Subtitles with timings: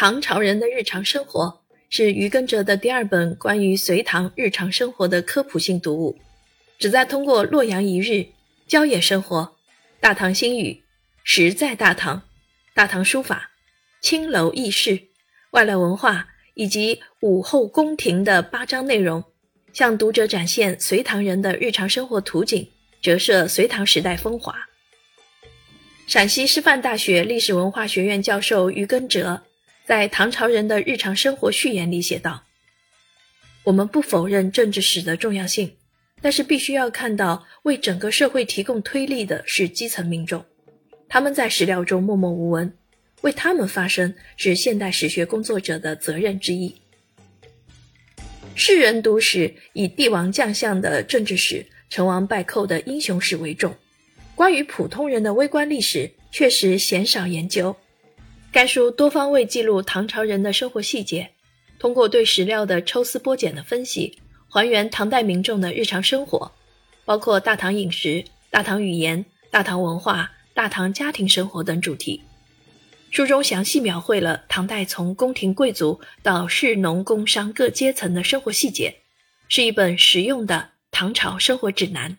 [0.00, 6.18] 唐朝人的日常生活是余耕哲的第二本关于隋唐日常生活的科普性读物，
[6.78, 8.24] 旨在通过洛阳一日、
[8.66, 9.56] 郊野生活、
[10.00, 10.82] 大唐新语、
[11.22, 12.22] 实在大唐、
[12.72, 13.50] 大唐书法、
[14.00, 14.98] 青楼轶事、
[15.50, 19.22] 外来文化以及武后宫廷的八章内容，
[19.74, 22.66] 向读者展现隋唐人的日常生活图景，
[23.02, 24.54] 折射隋唐时代风华。
[26.06, 29.42] 陕西师范大学历史文化学院教授余耕哲。
[29.90, 32.44] 在唐朝人的日常生活序言里写道
[33.66, 35.74] ：“我们不否认政治史的重要性，
[36.22, 40.46] 但是必须要看到，为整个社会提供推力的是基层民众，
[41.08, 42.72] 他们在史料中默默无闻，
[43.22, 46.72] 为他们发声是现代史学工作者的责任之一。
[48.54, 53.74] 世人读史以帝王将相的政治史、成王败寇的英雄史为重，
[54.36, 57.74] 关于普通人的微观历史确实鲜少研究。”
[58.52, 61.30] 该书多方位记录唐朝人的生活细节，
[61.78, 66.50] 通过对史料的抽丝剥茧的分析，还原唐代民众的日常生活，
[67.04, 72.24] 包括大唐饮食、大唐语言、大唐文化、大唐家庭生活等主题。
[73.12, 78.96] 书中详细描绘了唐代从宫廷贵族到士农工商各阶层的生活细节，
[79.48, 82.18] 是一本实用的唐朝生活指南。